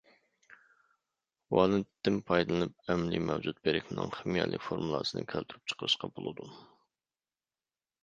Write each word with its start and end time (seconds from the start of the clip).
ۋالېنتتىن 1.55 2.17
پايدىلىنىپ 2.31 2.75
ئەمەلىي 2.95 3.23
مەۋجۇت 3.27 3.63
بىرىكمىنىڭ 3.69 4.17
خىمىيەلىك 4.19 4.67
فورمۇلىسىنى 4.71 5.27
كەلتۈرۈپ 5.37 5.73
چىقىرىشقا 5.75 6.15
بولىدۇ. 6.21 6.53